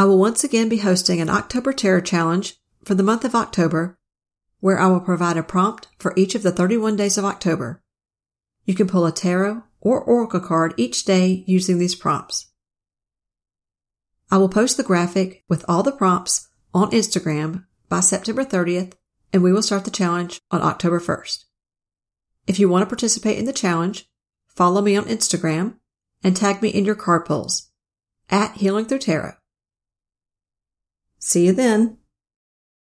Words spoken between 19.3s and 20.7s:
and we will start the challenge on